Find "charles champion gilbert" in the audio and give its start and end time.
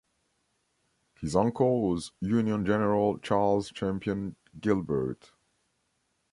3.19-5.31